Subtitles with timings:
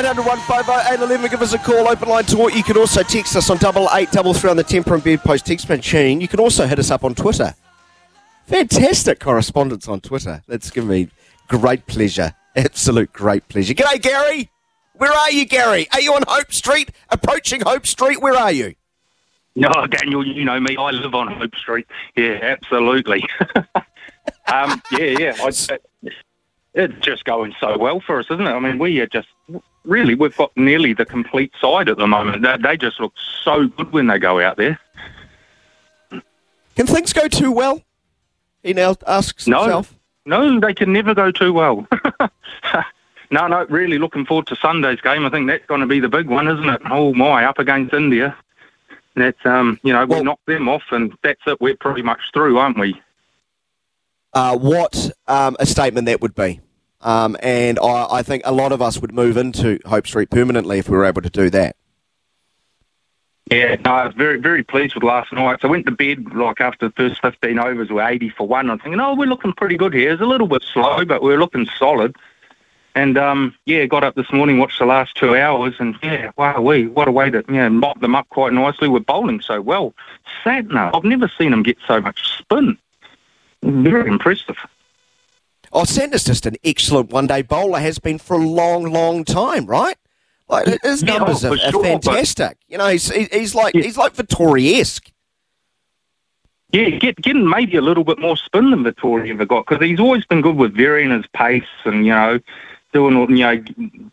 [0.00, 1.86] 0800 150 Give us a call.
[1.88, 2.54] Open line talk.
[2.54, 5.20] You can also text us on double eight double three on the Tempur and Bed
[5.20, 6.20] Post text machine.
[6.20, 7.54] You can also hit us up on Twitter.
[8.46, 10.42] Fantastic correspondence on Twitter.
[10.48, 11.08] That's given me
[11.48, 12.34] great pleasure.
[12.56, 13.74] Absolute great pleasure.
[13.74, 14.50] G'day, Gary.
[14.94, 15.86] Where are you, Gary?
[15.92, 16.90] Are you on Hope Street?
[17.10, 18.20] Approaching Hope Street?
[18.20, 18.74] Where are you?
[19.54, 20.76] No, Daniel, you know me.
[20.78, 21.86] I live on Hope Street.
[22.16, 23.22] Yeah, absolutely.
[24.46, 25.36] um, yeah, yeah.
[25.40, 25.50] I,
[26.74, 28.50] it's just going so well for us, isn't it?
[28.50, 29.28] I mean, we are just
[29.90, 32.42] really we've got nearly the complete side at the moment.
[32.42, 33.12] They, they just look
[33.44, 34.78] so good when they go out there.
[36.76, 37.82] Can things go too well?
[38.62, 39.94] He now asks No, himself.
[40.24, 41.86] no, they can never go too well.
[43.30, 45.26] no, no, really looking forward to Sunday's game.
[45.26, 46.80] I think that's going to be the big one, isn't it?
[46.90, 48.36] Oh my, up against India.
[49.16, 51.60] That's um, you know, we Well- knocked them off, and that's it.
[51.60, 53.00] We're pretty much through, aren't we?
[54.32, 56.60] uh, what um, a statement that would be.
[57.00, 60.78] Um, and I, I think a lot of us would move into Hope Street permanently
[60.78, 61.76] if we were able to do that.
[63.50, 65.58] Yeah, no, I was very, very pleased with last night.
[65.60, 68.70] So I went to bed like after the first 15 overs, we're 80 for one.
[68.70, 70.12] I'm thinking, oh, we're looking pretty good here.
[70.12, 72.14] It's a little bit slow, but we're looking solid.
[72.94, 76.60] And um, yeah, got up this morning, watched the last two hours, and yeah, wow,
[76.60, 78.88] we what a way to yeah mop them up quite nicely.
[78.88, 79.94] We're bowling so well.
[80.44, 82.76] Santner, I've never seen them get so much spin.
[83.62, 84.56] Very impressive.
[85.72, 89.96] Oh, Santner's just an excellent one-day bowler has been for a long, long time, right?
[90.48, 92.58] Like his Yeah, numbers oh, are, for are sure, but- fantastic.
[92.68, 93.82] You know, he's he's like Yeah.
[93.82, 95.12] he's like Vettori-esque.
[96.72, 99.98] Yeah, get, getting maybe a little bit more spin than Vettori ever got because he's
[100.00, 102.38] always been good with varying his pace and you know
[102.92, 103.62] doing all- you know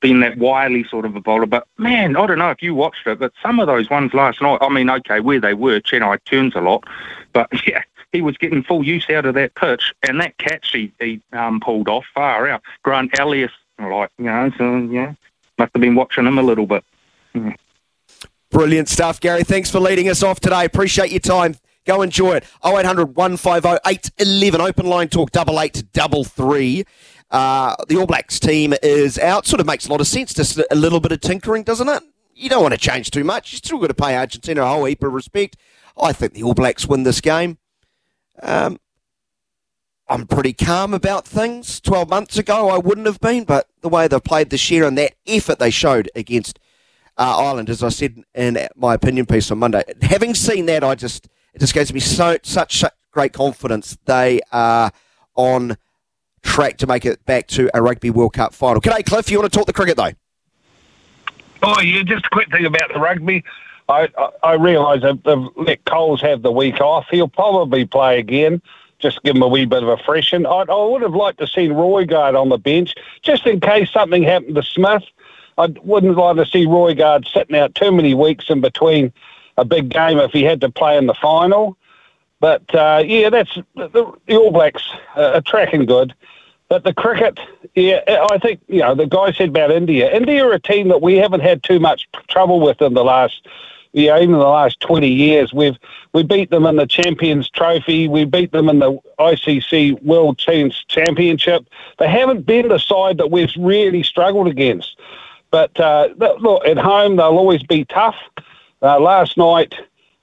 [0.00, 1.46] being that wily sort of a bowler.
[1.46, 4.40] But man, I don't know if you watched it, but some of those ones last
[4.42, 4.58] night.
[4.60, 6.84] I mean, okay, where they were, Chennai turns a lot,
[7.32, 7.82] but yeah,
[8.16, 11.60] he was getting full use out of that pitch and that catch he, he um,
[11.60, 12.62] pulled off far out.
[12.82, 15.12] Grant Elliott, like you know, so yeah,
[15.58, 16.82] must have been watching him a little bit.
[18.50, 19.44] Brilliant stuff, Gary.
[19.44, 20.64] Thanks for leading us off today.
[20.64, 21.56] Appreciate your time.
[21.84, 22.44] Go enjoy it.
[22.64, 24.60] 0800 150 811.
[24.62, 26.84] Open line talk double eight double three.
[27.30, 29.46] Uh, the All Blacks team is out.
[29.46, 30.32] Sort of makes a lot of sense.
[30.32, 32.02] Just a little bit of tinkering, doesn't it?
[32.34, 33.52] You don't want to change too much.
[33.52, 35.56] You still got to pay Argentina a whole heap of respect.
[36.00, 37.58] I think the All Blacks win this game.
[38.42, 38.78] Um,
[40.08, 41.80] I'm pretty calm about things.
[41.80, 44.96] 12 months ago, I wouldn't have been, but the way they've played this year and
[44.98, 46.60] that effort they showed against
[47.18, 50.94] uh, Ireland, as I said in my opinion piece on Monday, having seen that, I
[50.94, 54.92] just it just gives me so such, such great confidence they are
[55.34, 55.76] on
[56.42, 58.80] track to make it back to a Rugby World Cup final.
[58.80, 59.30] G'day, Cliff.
[59.30, 60.12] You want to talk the cricket though?
[61.62, 63.42] Oh, yeah, just a quick thing about the rugby.
[63.88, 64.08] I,
[64.42, 67.06] I, realise they've, they've let Coles have the week off.
[67.10, 68.60] He'll probably play again,
[68.98, 70.44] just give him a wee bit of a freshen.
[70.44, 74.22] I, I would have liked to see Roigard on the bench, just in case something
[74.22, 75.04] happened to Smith.
[75.58, 79.12] I wouldn't like to see Roigard sitting out too many weeks in between
[79.56, 81.76] a big game if he had to play in the final.
[82.40, 83.88] But uh, yeah, that's the,
[84.26, 84.82] the All Blacks
[85.16, 86.14] uh, are tracking good.
[86.68, 87.38] But the cricket,
[87.74, 88.00] yeah,
[88.30, 90.12] I think you know the guy said about India.
[90.12, 93.46] India are a team that we haven't had too much trouble with in the last,
[93.96, 95.54] yeah, even the last twenty years.
[95.54, 95.78] We've
[96.12, 98.08] we beat them in the Champions Trophy.
[98.08, 101.66] We beat them in the ICC World Teams Championship.
[101.98, 104.98] They haven't been the side that we've really struggled against.
[105.50, 108.16] But uh, look, at home they'll always be tough.
[108.82, 109.74] Uh, last night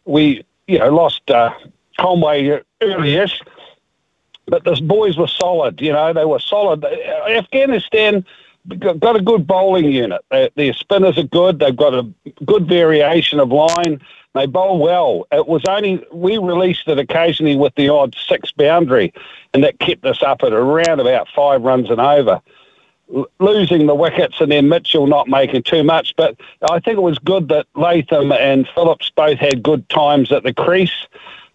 [0.06, 1.52] we, you know, lost uh,
[2.00, 3.42] Conway early-ish,
[4.46, 5.82] but the boys were solid.
[5.82, 6.86] You know, they were solid.
[6.86, 8.24] Afghanistan
[8.80, 10.22] got a good bowling unit.
[10.32, 11.60] Their, their spinners are good.
[11.60, 12.08] They've got a
[12.46, 14.02] good variation of line.
[14.34, 15.28] They bowl well.
[15.32, 19.14] It was only we released it occasionally with the odd six boundary,
[19.54, 22.42] and that kept us up at around about five runs and over.
[23.14, 26.36] L- losing the wickets and then Mitchell not making too much, but
[26.72, 30.54] I think it was good that Latham and Phillips both had good times at the
[30.54, 31.08] crease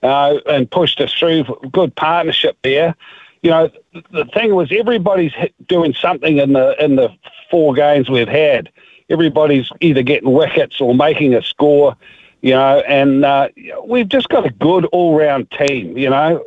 [0.03, 1.45] uh, and pushed us through.
[1.73, 2.95] Good partnership there.
[3.43, 3.71] You know,
[4.11, 5.33] the thing was everybody's
[5.67, 7.11] doing something in the in the
[7.51, 8.71] four games we've had.
[9.11, 11.97] Everybody's either getting wickets or making a score
[12.41, 13.49] you know, and uh,
[13.85, 15.99] we've just got a good all-round team.
[15.99, 16.45] You know,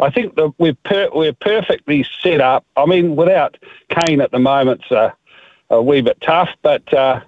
[0.00, 2.64] I think that we're per- we're perfectly set up.
[2.76, 3.56] I mean, without
[3.88, 5.14] Kane at the moment, it's a,
[5.70, 7.20] a wee bit tough, but uh,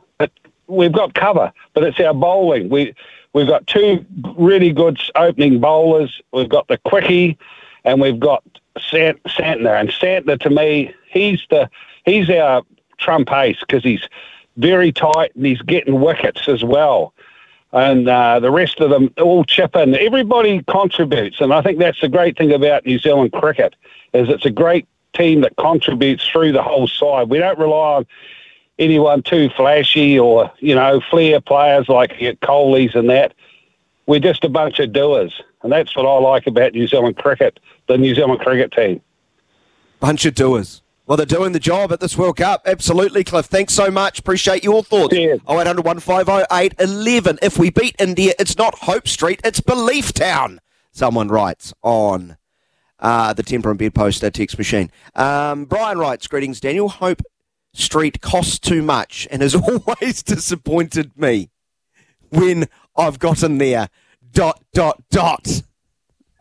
[0.69, 1.53] we've got cover.
[1.75, 2.69] But it's our bowling.
[2.69, 2.95] We
[3.33, 4.05] we've got two
[4.37, 6.21] really good opening bowlers.
[6.33, 7.37] We've got the quickie,
[7.85, 8.45] and we've got
[8.81, 9.79] Sant- Santner.
[9.79, 11.71] And Santner, to me, he's the
[12.05, 12.63] he's our
[12.99, 14.07] trump ace because he's
[14.57, 17.15] very tight and he's getting wickets as well
[17.73, 19.95] and uh, the rest of them all chip in.
[19.95, 23.77] Everybody contributes, and I think that's the great thing about New Zealand cricket
[24.13, 27.29] is it's a great team that contributes through the whole side.
[27.29, 28.07] We don't rely on
[28.79, 32.13] anyone too flashy or you know flair players like
[32.43, 33.35] Kohli's and that.
[34.07, 37.61] We're just a bunch of doers, and that's what I like about New Zealand cricket,
[37.91, 39.01] the New Zealand cricket team.
[39.99, 40.83] Bunch of doers.
[41.07, 42.63] Well, they're doing the job at this World Cup.
[42.67, 43.47] Absolutely, Cliff.
[43.47, 44.21] Thanks so much.
[44.21, 45.15] Appreciate your thoughts.
[45.15, 45.41] Cheers.
[45.49, 47.39] 0800 150 11.
[47.43, 50.61] If we beat India, it's not Hope Street, it's Belief Town.
[50.93, 52.37] Someone writes on
[53.01, 54.91] uh, the Tempur and Bedpost text machine.
[55.17, 56.89] Um, Brian writes, Greetings, Daniel.
[56.89, 57.23] Hope
[57.73, 61.51] Street costs too much and has always disappointed me
[62.29, 63.89] when I've gotten there.
[64.33, 65.63] Dot, dot, dot.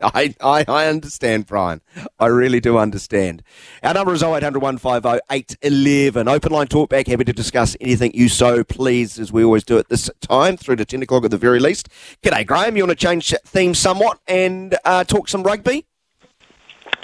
[0.14, 1.82] I, I, I understand, Brian.
[2.18, 3.42] I really do understand.
[3.82, 6.28] Our number is 0800 150 811.
[6.28, 7.06] Open line talkback.
[7.06, 10.76] Happy to discuss anything you so please, as we always do at this time, through
[10.76, 11.88] to 10 o'clock at the very least.
[12.22, 12.76] G'day, Graham.
[12.76, 15.84] You want to change theme somewhat and uh, talk some rugby?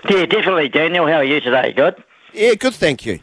[0.09, 1.07] Yeah, definitely, Daniel.
[1.07, 1.73] How are you today?
[1.73, 2.03] Good.
[2.33, 3.21] Yeah, good, thank you.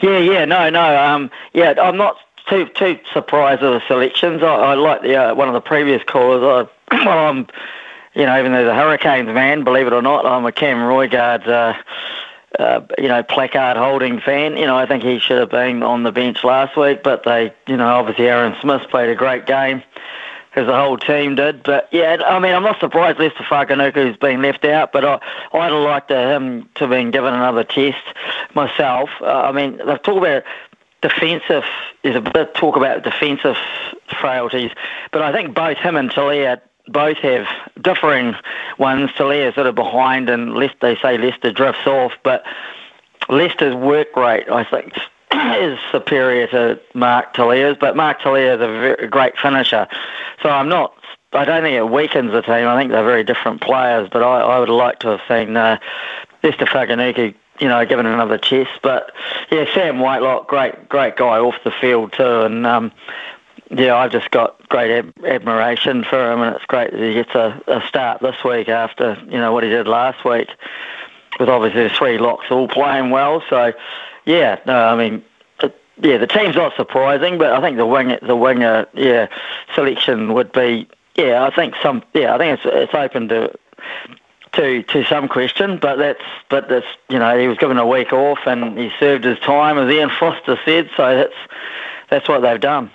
[0.00, 1.02] Yeah, yeah, no, no.
[1.02, 2.16] Um, yeah, I'm not
[2.48, 4.42] too too surprised at the selections.
[4.42, 6.68] I, I like the uh, one of the previous callers.
[6.90, 7.46] I, well, I'm,
[8.14, 11.46] you know, even though the Hurricanes man, believe it or not, I'm a Cam Roigard,
[11.46, 11.74] uh,
[12.58, 14.56] uh, you know, placard holding fan.
[14.56, 17.54] You know, I think he should have been on the bench last week, but they,
[17.66, 19.82] you know, obviously Aaron Smith played a great game.
[20.54, 24.42] As the whole team did, but yeah, I mean, I'm not surprised Leicester Fainga'anuku's been
[24.42, 25.18] left out, but I,
[25.54, 28.04] I'd have liked him to have been given another test
[28.54, 29.08] myself.
[29.22, 30.42] Uh, I mean, they've talked about
[31.00, 31.64] defensive.
[32.02, 33.56] There's a bit of talk about defensive
[34.20, 34.72] frailties,
[35.10, 37.46] but I think both him and Telea both have
[37.80, 38.34] differing
[38.78, 39.10] ones.
[39.12, 42.44] Telea's sort of behind, and Lest, they say Leicester drifts off, but
[43.28, 44.94] Leicester's work rate, I think,
[45.32, 49.86] is superior to Mark Telea's, but Mark Telea is a very, great finisher.
[50.42, 50.94] So I'm not.
[51.32, 52.66] I don't think it weakens the team.
[52.66, 55.78] I think they're very different players, but I, I would like to have seen uh,
[56.42, 58.70] Leicester Fainga'anuku you know, given another chest.
[58.82, 59.12] But
[59.50, 62.92] yeah, Sam Whitelock, great, great guy off the field too, and um,
[63.74, 67.60] yeah, I've just got great admiration for him, and it's great that he gets a,
[67.66, 70.48] a start this week after you know what he did last week,
[71.40, 73.42] with obviously the three locks all playing well.
[73.48, 73.72] So
[74.24, 75.24] yeah, no, I mean.
[75.62, 79.28] It, yeah, the team's not surprising, but I think the wing, the winger, yeah,
[79.74, 83.52] selection would be, yeah, I think some, yeah, I think it's it's open to
[84.52, 88.12] to to some question, but that's but that's you know he was given a week
[88.12, 91.34] off and he served his time as Ian Foster said, so that's
[92.10, 92.90] that's what they've done.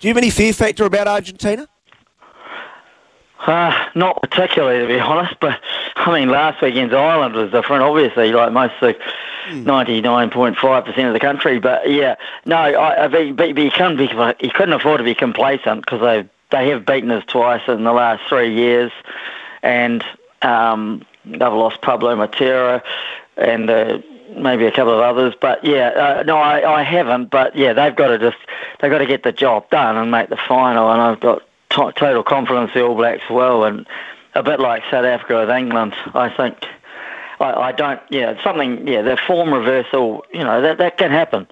[0.00, 1.66] Do you have any fear factor about Argentina?
[3.40, 5.34] Uh, not particularly, to be honest.
[5.40, 5.60] But
[5.96, 8.96] I mean, last weekend's Ireland was different, obviously, like most of
[9.52, 11.58] ninety-nine point five percent of the country.
[11.58, 14.10] But yeah, no, I, I but, but you couldn't be
[14.40, 17.92] you couldn't afford to be complacent because they they have beaten us twice in the
[17.92, 18.92] last three years,
[19.62, 20.04] and
[20.42, 22.82] um, they've lost Pablo Matera
[23.36, 23.70] and.
[23.70, 23.98] Uh,
[24.36, 27.30] maybe a couple of others, but yeah, uh, no, I, I haven't.
[27.30, 28.36] But yeah, they've got to just
[28.80, 30.90] they've got to get the job done and make the final.
[30.90, 33.86] And I've got total confidence the All Blacks well, and
[34.34, 36.56] a bit like South Africa with England, I think.
[37.40, 38.00] I, I don't.
[38.10, 38.86] Yeah, something.
[38.86, 40.24] Yeah, the form reversal.
[40.32, 41.46] You know that that can happen.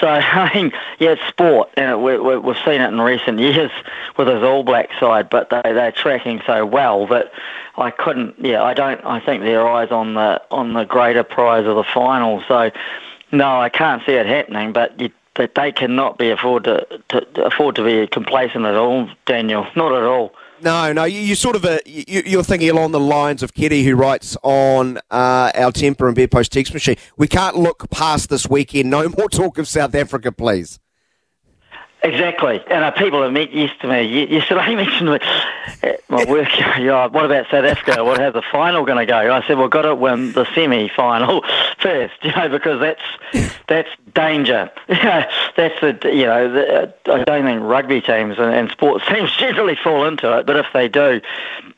[0.00, 3.70] So I mean, yeah, it's sport, and we, we, we've seen it in recent years
[4.16, 7.32] with his All Black side, but they they're tracking so well that
[7.76, 8.36] I couldn't.
[8.38, 9.04] Yeah, I don't.
[9.04, 12.42] I think their eyes on the on the greater prize of the final.
[12.48, 12.70] So
[13.32, 14.72] no, I can't see it happening.
[14.72, 19.08] But you, that they cannot be afford to, to afford to be complacent at all,
[19.24, 19.66] Daniel.
[19.74, 20.34] Not at all.
[20.62, 23.84] No, no, you, you sort of uh, you, you're thinking along the lines of Ketty,
[23.84, 26.96] who writes on uh, our Tempur and Bedpost text machine.
[27.16, 28.90] We can't look past this weekend.
[28.90, 30.80] No more talk of South Africa, please.
[32.02, 34.74] Exactly, and uh, people have used to me yesterday.
[34.76, 35.18] mentioned me
[36.08, 36.48] my work.
[36.78, 38.04] Yeah, what about South Africa?
[38.04, 39.34] What how's the final going to go?
[39.34, 41.44] I said, well, got to win the semi-final
[41.78, 44.70] first, you know, because that's that's danger.
[44.88, 49.34] that's the you know, the, uh, I don't think rugby teams and, and sports teams
[49.36, 51.20] generally fall into it, but if they do,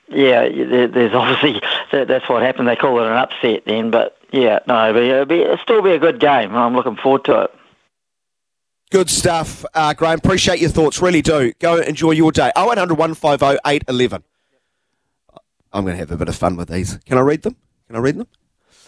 [0.09, 1.61] yeah, there, there's obviously
[1.93, 2.69] that, that's what happened.
[2.69, 5.99] They call it an upset then, but yeah, no, it'll, be, it'll still be a
[5.99, 6.55] good game.
[6.55, 7.55] I'm looking forward to it.
[8.90, 10.18] Good stuff, uh, Graham.
[10.18, 11.00] Appreciate your thoughts.
[11.00, 11.52] Really do.
[11.61, 12.50] Go enjoy your day.
[12.59, 14.25] 0800 150 811.
[15.73, 16.99] I'm going to have a bit of fun with these.
[17.06, 17.54] Can I read them?
[17.87, 18.26] Can I read them?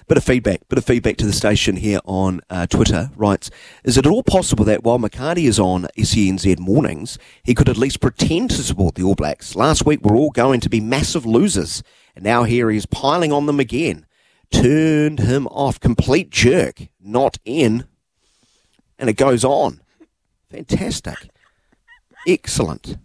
[0.08, 0.68] Bit of feedback.
[0.68, 3.10] Bit of feedback to the station here on uh, Twitter.
[3.14, 3.48] Writes,
[3.84, 7.76] is it at all possible that while McCarty is on SENZ mornings, he could at
[7.76, 9.54] least pretend to support the All Blacks?
[9.54, 11.84] Last week we're all going to be massive losers,
[12.16, 14.04] and now here he's piling on them again.
[14.50, 15.78] Turned him off.
[15.78, 16.88] Complete jerk.
[17.00, 17.84] Not in.
[18.98, 19.81] And it goes on.
[20.52, 21.30] Fantastic.
[22.26, 22.98] Excellent.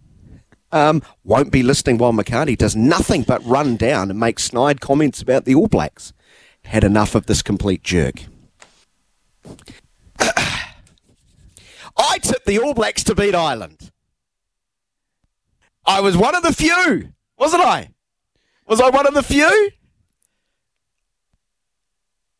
[0.71, 5.21] Um, won't be listening while McCarty does nothing but run down and make snide comments
[5.21, 6.11] about the All Blacks.
[6.65, 8.25] Had enough of this complete jerk.
[10.19, 10.73] I
[12.21, 13.91] tipped the All Blacks to beat Ireland.
[15.85, 17.91] I was one of the few, wasn't I?
[18.67, 19.71] Was I one of the few?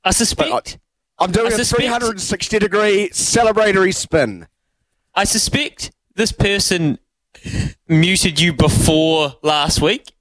[0.04, 0.78] I suspect.
[1.18, 4.48] I, am doing I a suspect, 360 degree celebratory spin.
[5.18, 7.00] I suspect this person
[7.88, 10.14] muted you before last week.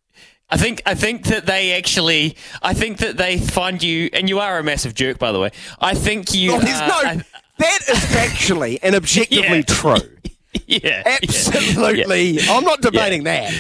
[0.48, 4.38] I think I think that they actually I think that they find you and you
[4.38, 5.50] are a massive jerk by the way.
[5.80, 7.22] I think you oh, no I,
[7.58, 9.62] that is factually and objectively Yeah.
[9.66, 9.96] true.
[10.66, 11.16] yeah.
[11.22, 12.30] Absolutely.
[12.30, 12.52] Yeah.
[12.52, 13.52] I'm not debating that.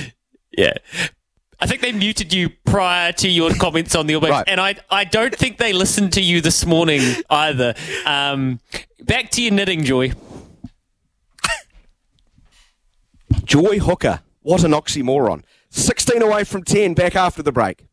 [0.56, 0.72] Yeah.
[1.60, 4.44] I think they muted you prior to your comments on the All Right.
[4.46, 7.74] and I I don't think they listened to you this morning either.
[8.06, 8.60] Um,
[9.02, 10.12] back to your knitting, Joy.
[13.46, 14.22] Joy Hooker.
[14.42, 15.44] What an oxymoron.
[15.70, 17.86] 16 away from 10, back after the break.